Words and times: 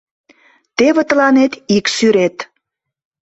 Теве 0.77 1.03
тыланет 1.09 1.53
ик 1.75 1.85
сӱрет. 1.95 2.37